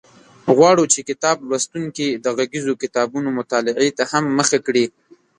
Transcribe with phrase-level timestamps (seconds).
[0.55, 4.85] غواړو چې کتاب لوستونکي د غږیزو کتابونو مطالعې ته هم مخه کړي.